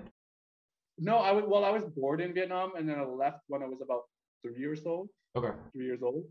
[1.00, 1.46] No, I was.
[1.48, 4.04] Well, I was born in Vietnam, and then I left when I was about
[4.44, 5.10] three years old.
[5.36, 5.56] Okay.
[5.74, 6.26] Three years old,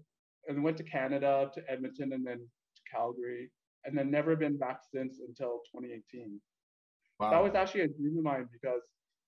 [0.47, 3.51] and went to Canada, to Edmonton, and then to Calgary
[3.85, 6.41] and then never been back since until 2018.
[7.19, 7.31] Wow.
[7.31, 8.83] That was actually a dream of mine because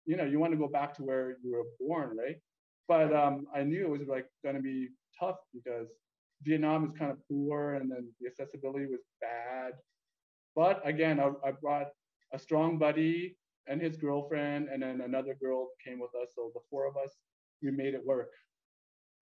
[0.04, 2.37] you know you want to go back to where you were born, right?
[2.88, 5.88] But um, I knew it was like going to be tough because
[6.44, 9.72] Vietnam is kind of poor, and then the accessibility was bad.
[10.55, 11.88] But again, I, I brought
[12.33, 16.31] a strong buddy and his girlfriend, and then another girl came with us.
[16.35, 17.16] So the four of us,
[17.62, 18.31] we made it work.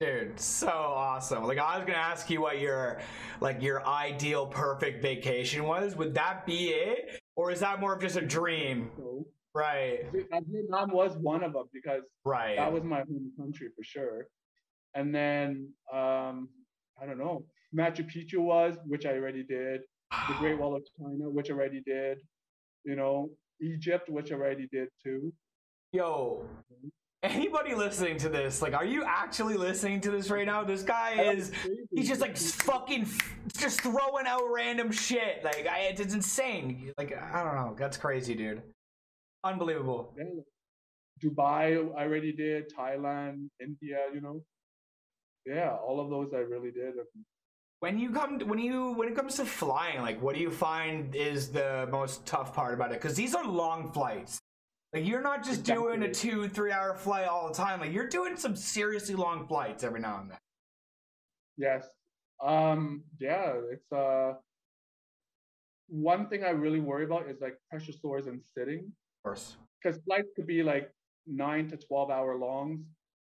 [0.01, 1.45] Dude, so awesome.
[1.45, 3.01] Like I was gonna ask you what your
[3.43, 5.95] like your ideal perfect vacation was.
[5.95, 7.21] Would that be it?
[7.37, 8.91] Or is that more of just a dream?
[8.99, 9.27] No.
[9.55, 10.07] Right.
[10.11, 12.57] Vietnam was one of them because right.
[12.57, 14.29] that was my home country for sure.
[14.95, 16.49] And then um
[17.01, 17.45] I don't know.
[17.75, 19.81] Machu Picchu was, which I already did.
[20.29, 22.19] The Great Wall of China, which I already did.
[22.85, 25.33] You know, Egypt, which I already did too.
[25.93, 26.45] Yo,
[27.23, 30.65] anybody listening to this, like, are you actually listening to this right now?
[30.65, 31.53] This guy is,
[31.93, 33.07] he's just like fucking,
[33.57, 35.45] just throwing out random shit.
[35.45, 36.93] Like, I, it's insane.
[36.97, 37.75] Like, I don't know.
[37.79, 38.63] That's crazy, dude.
[39.45, 40.15] Unbelievable.
[40.17, 40.25] Yeah.
[41.23, 42.73] Dubai, I already did.
[42.75, 44.43] Thailand, India, you know.
[45.47, 46.95] Yeah, all of those I really did.
[47.81, 50.51] When you come, to, when you, when it comes to flying, like, what do you
[50.51, 53.01] find is the most tough part about it?
[53.01, 54.41] Because these are long flights.
[54.93, 55.85] Like you're not just exactly.
[55.85, 57.81] doing a two, three hour flight all the time.
[57.81, 60.39] Like you're doing some seriously long flights every now and then.
[61.57, 61.87] Yes.
[62.45, 64.35] Um, yeah, it's uh
[65.89, 68.79] one thing I really worry about is like pressure sores and sitting.
[68.79, 69.57] Of course.
[69.83, 70.91] Because flights could be like
[71.27, 72.81] nine to twelve hour longs,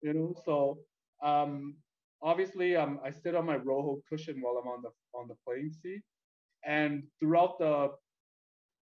[0.01, 0.35] you know.
[0.45, 0.79] So
[1.23, 1.75] um
[2.21, 5.71] obviously um I sit on my Roho cushion while I'm on the on the plane
[5.71, 6.01] seat.
[6.65, 7.91] And throughout the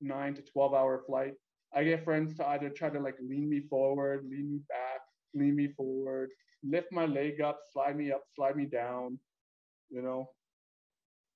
[0.00, 1.34] nine to twelve hour flight,
[1.74, 5.00] I get friends to either try to like lean me forward, lean me back,
[5.34, 6.30] lean me forward,
[6.62, 9.18] lift my leg up, slide me up, slide me down.
[9.90, 10.28] You know.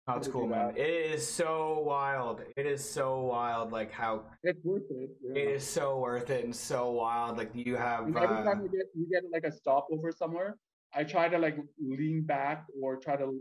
[0.06, 0.74] That's cool, man.
[0.76, 2.42] It is so wild.
[2.58, 3.72] It is so wild.
[3.72, 5.10] Like how it's worth it.
[5.22, 5.42] Yeah.
[5.42, 7.38] It is so worth it and so wild.
[7.38, 8.04] Like you have.
[8.04, 10.58] And every uh, time you get you get like a stopover somewhere,
[10.94, 13.40] I try to like lean back or try to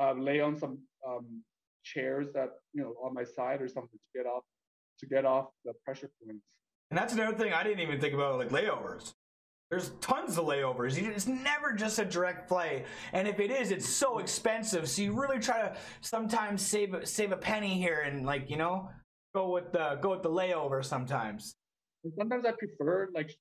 [0.00, 1.42] uh, lay on some um,
[1.82, 4.44] chairs that you know on my side or something to get off
[5.00, 6.44] to get off the pressure points.
[6.90, 9.14] And that's another thing I didn't even think about, like layovers.
[9.70, 10.96] There's tons of layovers.
[10.96, 14.88] It's never just a direct play, and if it is, it's so expensive.
[14.88, 18.88] So you really try to sometimes save save a penny here and like you know
[19.34, 21.56] go with the go with the layover sometimes.
[22.04, 23.34] And sometimes I prefer like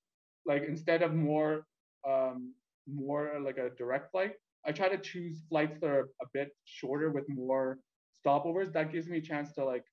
[0.45, 1.65] like instead of more
[2.07, 2.53] um
[2.87, 4.33] more like a direct flight,
[4.65, 7.79] I try to choose flights that are a bit shorter with more
[8.25, 8.71] stopovers.
[8.73, 9.83] That gives me a chance to like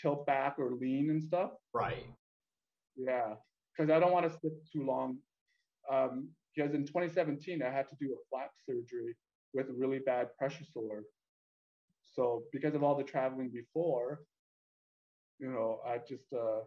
[0.00, 1.50] tilt back or lean and stuff.
[1.72, 2.06] Right.
[2.96, 3.34] Yeah,
[3.76, 5.18] because I don't want to sit too long.
[5.90, 9.16] Um, because in 2017 I had to do a flap surgery
[9.54, 11.04] with a really bad pressure sore.
[12.14, 14.20] So because of all the traveling before,
[15.38, 16.60] you know, I just uh,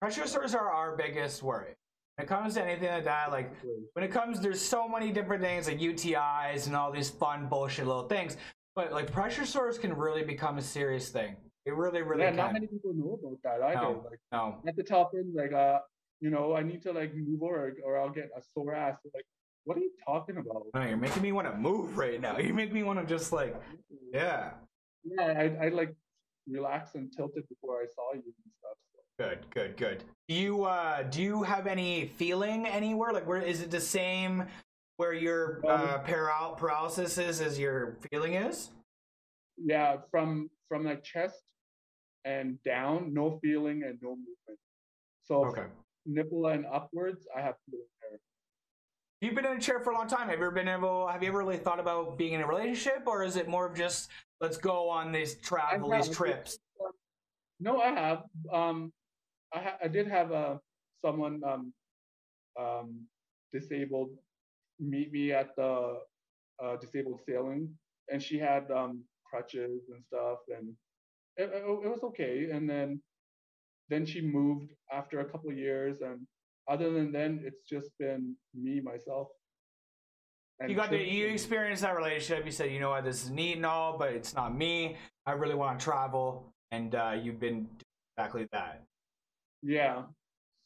[0.00, 1.76] pressure sores are our biggest worry.
[2.16, 3.54] When it comes to anything like that, like
[3.94, 7.86] when it comes, there's so many different things like UTIs and all these fun bullshit
[7.86, 8.36] little things.
[8.74, 11.36] But like pressure sores can really become a serious thing.
[11.64, 12.22] It really, really.
[12.22, 12.36] Yeah, can.
[12.36, 13.80] not many people know about that either.
[13.80, 14.58] No, like, no.
[14.66, 15.78] At the top end, like, uh,
[16.20, 18.98] you know, I need to like move or or I'll get a sore ass.
[19.14, 19.24] Like,
[19.64, 20.66] what are you talking about?
[20.74, 22.38] No, you're making me want to move right now.
[22.38, 23.54] You make me want to just like,
[24.12, 24.50] yeah.
[25.04, 25.26] Yeah,
[25.60, 25.94] I, I like
[26.48, 28.76] relax and tilted before I saw you and stuff.
[29.18, 30.04] Good, good, good.
[30.28, 33.12] Do you uh do you have any feeling anywhere?
[33.12, 34.46] Like, where is it the same
[34.96, 38.70] where your um, uh, paral- paralysis is as your feeling is?
[39.56, 41.42] Yeah, from from my chest
[42.24, 44.58] and down, no feeling and no movement.
[45.24, 45.64] So okay.
[46.06, 48.18] nipple and upwards, I have feeling there.
[49.20, 50.28] You've been in a chair for a long time.
[50.28, 51.06] Have you ever been able?
[51.06, 53.76] Have you ever really thought about being in a relationship, or is it more of
[53.76, 54.08] just
[54.40, 56.58] let's go on these travel, these trips?
[57.60, 58.22] No, I have.
[58.52, 58.92] Um,
[59.54, 60.56] I, ha- I did have a uh,
[61.00, 61.72] someone um,
[62.58, 63.00] um,
[63.52, 64.10] disabled
[64.78, 65.98] meet me at the
[66.62, 67.68] uh, disabled sailing,
[68.10, 70.74] and she had um, crutches and stuff, and
[71.36, 72.50] it, it, it was okay.
[72.52, 73.00] And then
[73.88, 76.26] then she moved after a couple of years, and
[76.68, 79.28] other than then, it's just been me myself.
[80.66, 82.44] you got to you experienced that relationship.
[82.46, 84.96] You said, you know what, this is neat and all, but it's not me.
[85.26, 87.68] I really want to travel, and uh, you've been
[88.16, 88.82] exactly that.
[89.62, 90.02] Yeah.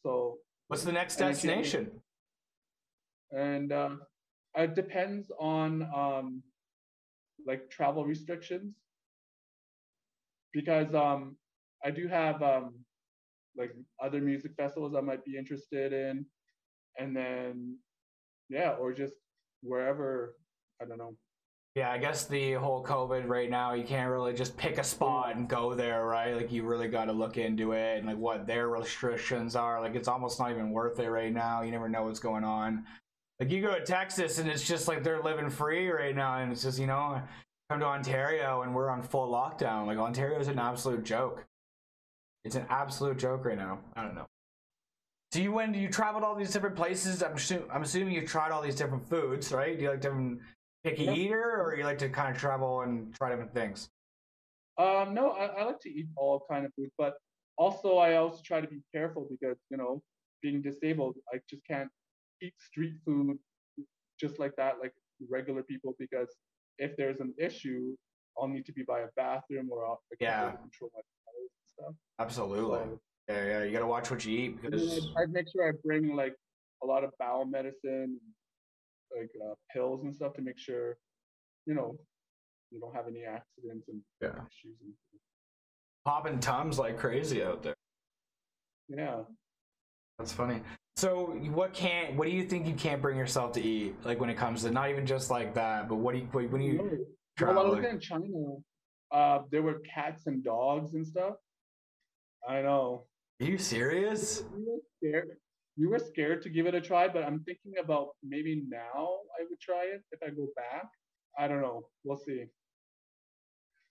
[0.03, 0.39] So.
[0.69, 1.91] What's the next destination?
[3.31, 3.91] And uh,
[4.57, 6.43] it depends on um,
[7.47, 8.75] like travel restrictions
[10.53, 11.37] because um,
[11.85, 12.75] I do have um,
[13.57, 16.27] like other music festivals I might be interested in,
[16.99, 17.79] and then
[18.49, 19.15] yeah, or just
[19.63, 20.35] wherever
[20.81, 21.17] I don't know.
[21.77, 25.37] Yeah, I guess the whole COVID right now, you can't really just pick a spot
[25.37, 26.35] and go there, right?
[26.35, 29.83] Like you really got to look into it and like what their restrictions are.
[29.83, 31.61] Like it's almost not even worth it right now.
[31.61, 32.87] You never know what's going on.
[33.39, 36.51] Like you go to Texas and it's just like they're living free right now, and
[36.51, 37.21] it's just you know
[37.69, 39.87] come to Ontario and we're on full lockdown.
[39.87, 41.45] Like Ontario is an absolute joke.
[42.47, 43.81] It's an absolute joke right now.
[43.95, 44.25] I don't know.
[45.31, 47.23] Do you when you traveled all these different places?
[47.23, 47.37] I'm
[47.71, 49.77] I'm assuming you tried all these different foods, right?
[49.77, 50.41] Do you like different
[50.87, 53.90] picky eater, or you like to kind of travel and try different things?
[54.79, 57.14] Um, no, I, I like to eat all kind of food, but
[57.59, 60.03] also I also try to be careful because you know
[60.42, 61.88] being disabled, I just can't
[62.42, 63.38] eat street food
[64.20, 64.92] just like that, like
[65.29, 66.29] regular people, because
[66.79, 67.96] if there's an issue,
[68.38, 70.53] I'll need to be by a bathroom or I'll yeah.
[70.53, 71.94] control my and stuff.
[72.18, 72.79] Absolutely.
[72.79, 73.62] So, yeah, yeah.
[73.64, 76.35] You gotta watch what you eat because I make sure I bring like
[76.83, 78.20] a lot of bowel medicine,
[79.18, 80.96] like uh, pills and stuff to make sure,
[81.66, 81.96] you know,
[82.70, 84.29] you don't have any accidents and yeah.
[84.29, 84.76] issues.
[84.83, 84.92] And
[86.05, 87.74] Popping tums like crazy out there.
[88.88, 89.22] Yeah.
[90.18, 90.61] That's funny.
[90.96, 94.31] So what can't what do you think you can't bring yourself to eat like when
[94.31, 96.90] it comes to not even just like that but what do you when you no.
[97.37, 97.64] travel?
[97.64, 98.26] Well, I was in China,
[99.12, 101.35] uh, there were cats and dogs and stuff.
[102.48, 103.05] I know.
[103.40, 104.44] Are you serious?
[105.79, 106.09] We were scared.
[106.09, 109.45] We were scared to give it a try, but I'm thinking about maybe now I
[109.49, 110.87] would try it if I go back.
[111.39, 111.89] I don't know.
[112.05, 112.45] We'll see.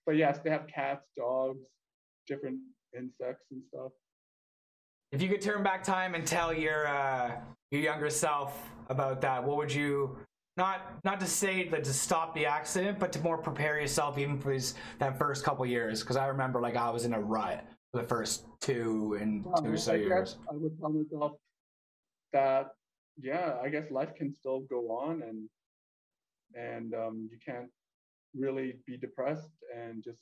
[0.06, 1.60] But yes, they have cats, dogs,
[2.28, 2.60] different
[2.96, 3.92] insects and stuff.
[5.12, 7.36] If you could turn back time and tell your uh,
[7.72, 10.18] your younger self about that, what would you
[10.58, 14.40] not not to say that to stop the accident, but to more prepare yourself even
[14.40, 16.02] for these that first couple years?
[16.02, 17.66] Because I remember like I was in a rut.
[17.92, 20.38] for the first two and two or so years.
[20.50, 21.34] I would tell myself
[22.36, 22.68] that
[23.18, 25.50] yeah, I guess life can still go on and
[26.54, 27.70] and um, you can't
[28.38, 30.22] really be depressed and just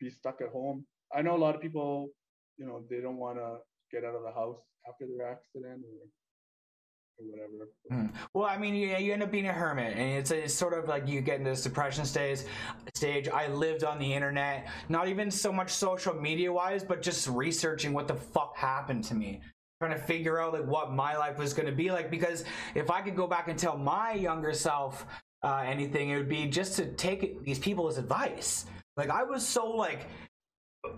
[0.00, 0.84] be stuck at home.
[1.14, 2.10] I know a lot of people,
[2.58, 3.58] you know, they don't want to
[3.90, 6.06] get out of the house after their accident or,
[7.20, 7.68] whatever.
[7.90, 8.14] Mm.
[8.32, 10.86] Well, I mean, you, you end up being a hermit, and it's, it's sort of
[10.86, 12.42] like you get into this depression stage.
[12.94, 13.28] Stage.
[13.28, 17.92] I lived on the internet, not even so much social media wise, but just researching
[17.92, 19.40] what the fuck happened to me,
[19.80, 22.10] trying to figure out like what my life was going to be like.
[22.10, 25.06] Because if I could go back and tell my younger self
[25.42, 28.66] uh, anything, it would be just to take these people's advice.
[28.96, 30.08] Like I was so like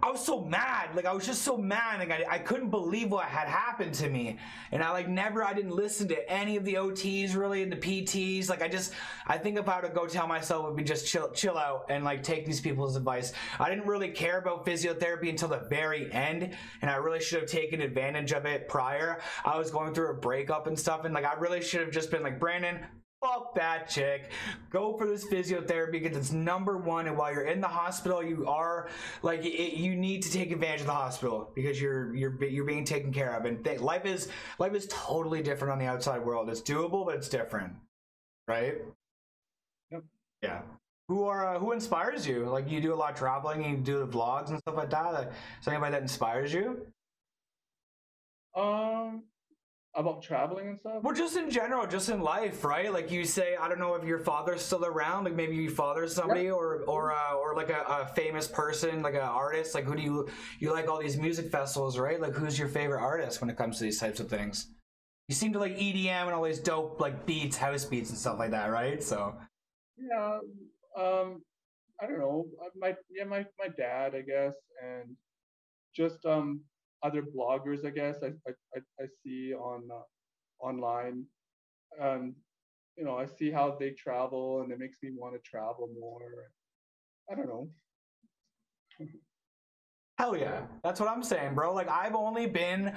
[0.03, 0.95] I was so mad.
[0.95, 2.01] Like I was just so mad.
[2.01, 4.39] Like I, I couldn't believe what had happened to me.
[4.73, 7.77] And I like never I didn't listen to any of the OTs really and the
[7.77, 8.51] PTs.
[8.51, 8.93] Like I just
[9.27, 11.57] I think if I were to go tell myself it would be just chill chill
[11.57, 13.33] out and like take these people's advice.
[13.59, 16.55] I didn't really care about physiotherapy until the very end.
[16.83, 19.21] And I really should have taken advantage of it prior.
[19.45, 22.11] I was going through a breakup and stuff and like I really should have just
[22.11, 22.81] been like, Brandon,
[23.23, 24.31] fuck that chick.
[24.71, 28.47] Go for this physiotherapy because it's number one and while you're in the hospital you
[28.47, 28.89] are
[29.23, 32.85] like it, you need to take advantage of the hospital because you're you're you're being
[32.85, 33.45] taken care of.
[33.45, 34.29] And th- life is
[34.59, 36.49] life is totally different on the outside world.
[36.49, 37.75] It's doable but it's different.
[38.49, 38.77] Right?
[39.91, 40.03] Yep.
[40.43, 40.63] yeah.
[41.09, 42.47] Who are uh, who inspires you?
[42.47, 44.91] Like you do a lot of traveling and you do the vlogs and stuff like
[44.91, 45.33] that?
[45.61, 46.87] Is anybody that inspires you?
[48.57, 49.25] Um,
[49.95, 51.03] about traveling and stuff.
[51.03, 52.93] Well, just in general, just in life, right?
[52.93, 55.25] Like you say, I don't know if your father's still around.
[55.25, 59.15] Like maybe your father's somebody, or or uh, or like a, a famous person, like
[59.15, 59.75] an artist.
[59.75, 60.29] Like who do you
[60.61, 62.21] you like all these music festivals, right?
[62.21, 64.69] Like who's your favorite artist when it comes to these types of things?
[65.29, 68.39] You seem to like EDM and all these dope like beats, house beats, and stuff
[68.39, 69.03] like that, right?
[69.03, 69.35] So
[69.99, 70.39] Yeah.
[70.97, 71.43] Um,
[72.01, 72.47] I don't know.
[72.65, 75.17] uh, My yeah, my my dad, I guess, and
[75.95, 76.61] just um
[77.03, 78.17] other bloggers, I guess.
[78.23, 81.25] I I I, see on uh, online.
[82.01, 82.35] Um,
[82.97, 86.51] you know, I see how they travel, and it makes me want to travel more.
[87.31, 87.71] I don't know.
[90.19, 90.67] Hell yeah.
[90.85, 91.73] That's what I'm saying, bro.
[91.73, 92.93] Like I've only been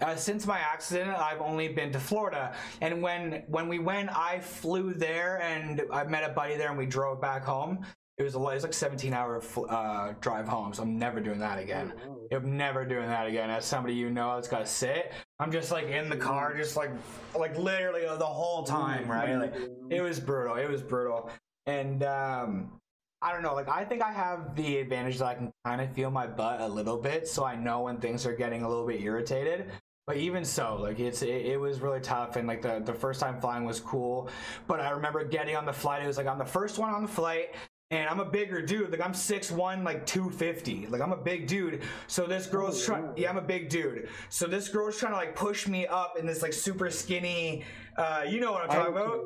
[0.00, 2.54] uh, since my accident, I've only been to Florida.
[2.80, 6.78] And when when we went, I flew there and I met a buddy there and
[6.78, 7.84] we drove back home.
[8.18, 11.20] It was a lot, it was like 17 hour uh, drive home, so I'm never
[11.20, 11.92] doing that again.
[12.04, 12.16] Oh, wow.
[12.32, 13.48] I'm never doing that again.
[13.48, 16.76] As somebody you know that's got to sit, I'm just like in the car, just
[16.76, 16.90] like
[17.38, 19.36] like literally the whole time, right?
[19.36, 19.54] Like
[19.88, 20.56] it was brutal.
[20.56, 21.30] It was brutal.
[21.66, 22.72] And um
[23.22, 25.92] I don't know, like I think I have the advantage that I can kind of
[25.92, 28.86] feel my butt a little bit, so I know when things are getting a little
[28.86, 29.70] bit irritated.
[30.08, 33.20] But even so, like it's it, it was really tough, and like the the first
[33.20, 34.28] time flying was cool.
[34.66, 36.02] But I remember getting on the flight.
[36.02, 37.54] It was like I'm the first one on the flight,
[37.90, 38.90] and I'm a bigger dude.
[38.90, 40.86] Like I'm six one, like 250.
[40.88, 41.82] Like I'm a big dude.
[42.06, 43.12] So this girl's Oh, trying.
[43.16, 44.08] Yeah, I'm a big dude.
[44.28, 47.64] So this girl's trying to like push me up in this like super skinny.
[47.96, 49.20] Uh, you know what I'm talking about?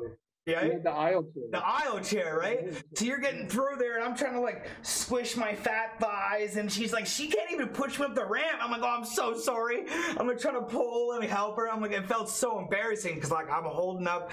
[0.45, 1.43] Yeah, the aisle chair.
[1.51, 2.73] The aisle chair, right?
[2.95, 6.69] So you're getting through there, and I'm trying to like squish my fat thighs, and
[6.69, 8.59] she's like, she can't even push me up the ramp.
[8.61, 9.85] I'm like, oh, I'm so sorry.
[10.17, 11.69] I'm like trying to pull and help her.
[11.69, 14.31] I'm like, it felt so embarrassing because like I'm holding up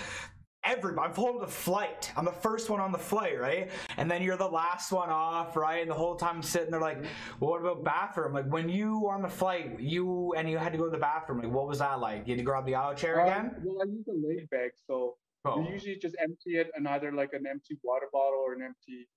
[0.64, 1.08] everybody.
[1.08, 2.12] I'm holding the flight.
[2.16, 3.70] I'm the first one on the flight, right?
[3.96, 5.80] And then you're the last one off, right?
[5.82, 7.02] And the whole time I'm sitting there like,
[7.38, 8.32] well, what about bathroom?
[8.34, 10.98] Like when you were on the flight, you and you had to go to the
[10.98, 11.40] bathroom.
[11.42, 12.26] Like what was that like?
[12.26, 13.54] You had to grab the aisle chair Um, again?
[13.64, 15.58] well, I use a leg bag, so Oh.
[15.60, 19.08] we usually just empty it in either like an empty water bottle or an empty,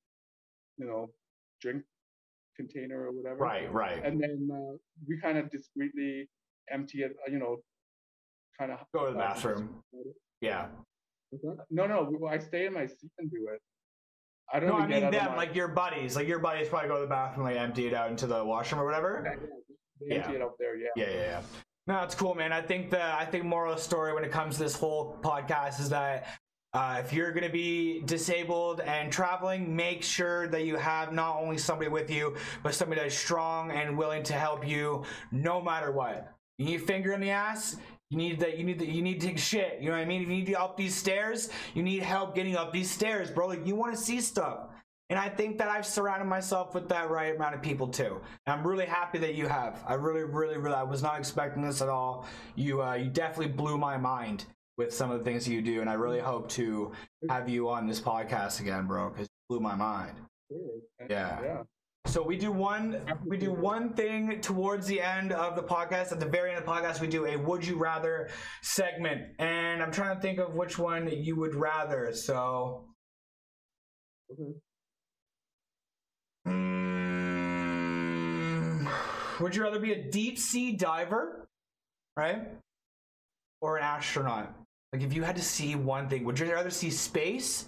[0.77, 1.09] you know,
[1.59, 1.83] drink
[2.55, 3.39] container or whatever.
[3.43, 4.01] Right, right.
[4.05, 6.29] And then uh, we kind of discreetly
[6.71, 7.57] empty it, uh, you know,
[8.57, 9.83] kind of Go to the bathroom.
[10.39, 10.67] Yeah.
[11.69, 13.61] No, no, I stay in my seat and do it.
[14.53, 16.15] I don't No, I get mean out of them, my- like your buddies.
[16.15, 18.81] Like your buddies probably go to the bathroom, like empty it out into the washroom
[18.81, 19.23] or whatever.
[19.25, 19.37] Yeah, yeah,
[20.09, 20.35] they empty Yeah.
[20.37, 20.75] it out there.
[20.77, 20.87] Yeah.
[20.95, 21.41] Yeah, yeah, yeah.
[21.87, 22.51] No, it's cool, man.
[22.53, 25.17] I think the I think moral of the story when it comes to this whole
[25.21, 26.27] podcast is that
[26.73, 31.37] uh, if you're going to be disabled and traveling, make sure that you have not
[31.39, 35.91] only somebody with you, but somebody that's strong and willing to help you no matter
[35.91, 36.31] what.
[36.57, 37.75] You need a finger in the ass.
[38.13, 38.59] You need that.
[38.59, 38.89] You need that.
[38.89, 39.79] You need to take shit.
[39.81, 40.21] You know what I mean?
[40.21, 43.47] If you need to up these stairs, you need help getting up these stairs, bro.
[43.47, 44.67] Like you want to see stuff.
[45.09, 48.21] And I think that I've surrounded myself with that right amount of people too.
[48.45, 49.83] And I'm really happy that you have.
[49.87, 52.27] I really, really, really, I was not expecting this at all.
[52.55, 54.45] You, uh, you definitely blew my mind
[54.77, 56.91] with some of the things you do, and I really hope to
[57.29, 60.15] have you on this podcast again, bro, because you blew my mind.
[61.09, 61.39] Yeah.
[61.41, 61.63] Yeah.
[62.05, 66.11] So we do one, we do one thing towards the end of the podcast.
[66.11, 68.29] At the very end of the podcast, we do a "Would you rather"
[68.61, 72.13] segment, and I'm trying to think of which one you would rather.
[72.13, 72.85] So.
[74.31, 74.53] Okay.
[76.47, 77.39] Mm,
[79.39, 81.47] would you rather be a deep sea diver,
[82.17, 82.47] right,
[83.61, 84.53] or an astronaut?
[84.91, 87.65] Like, if you had to see one thing, would you rather see space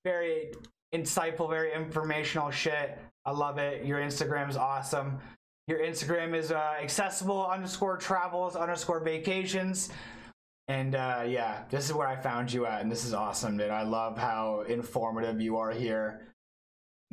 [0.04, 0.52] very
[0.94, 2.98] insightful, very informational shit.
[3.26, 3.84] I love it.
[3.84, 5.18] Your Instagram is awesome.
[5.66, 9.90] Your Instagram is uh, accessible underscore travels underscore vacations.
[10.68, 13.70] And uh, yeah, this is where I found you at, and this is awesome, dude.
[13.70, 16.33] I love how informative you are here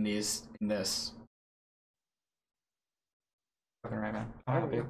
[0.01, 1.11] in these in this.
[3.83, 4.27] Fucking right, man.
[4.47, 4.81] I'm happy.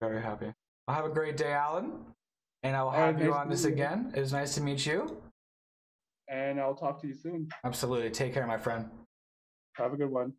[0.00, 0.52] Very happy.
[0.88, 1.92] I'll have a great day, Alan.
[2.62, 3.70] And I will All right, have you nice on this you.
[3.70, 4.12] again.
[4.14, 5.22] It was nice to meet you.
[6.28, 7.48] And I'll talk to you soon.
[7.64, 8.10] Absolutely.
[8.10, 8.88] Take care, my friend.
[9.74, 10.32] Have a good one.